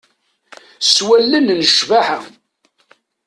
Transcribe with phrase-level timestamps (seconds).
[0.93, 2.19] S wallen n ccbaḥa.